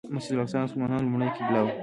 مسجد 0.15 0.33
الاقصی 0.33 0.57
د 0.59 0.63
مسلمانانو 0.65 1.03
لومړنۍ 1.05 1.29
قبله 1.37 1.59
وه. 1.63 1.71